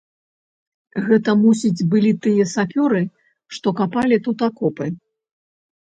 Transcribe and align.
Гэта, 1.09 1.35
мусіць, 1.41 1.85
былі 1.93 2.11
тыя 2.25 2.47
сапёры, 2.55 3.05
што 3.59 3.67
капалі 3.85 4.23
тут 4.29 4.37
акопы. 4.53 4.85